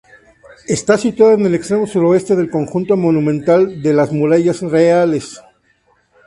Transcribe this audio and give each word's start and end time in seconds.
Está 0.67 0.97
situado 0.97 1.35
en 1.35 1.45
el 1.45 1.53
extremo 1.53 1.85
suroeste 1.85 2.35
del 2.35 2.49
Conjunto 2.49 2.97
Monumental 2.97 3.83
de 3.83 3.93
las 3.93 4.11
Murallas 4.11 4.61
Reales. 4.61 5.39